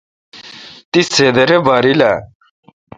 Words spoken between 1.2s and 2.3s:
درے باریل آ؟